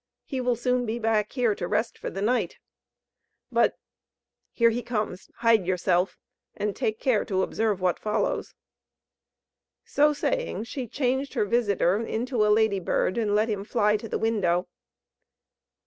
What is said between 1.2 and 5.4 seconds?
here, to rest for the night.... But... here he comes;